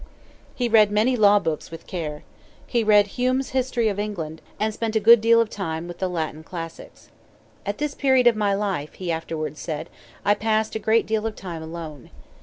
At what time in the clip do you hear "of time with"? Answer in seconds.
5.39-5.99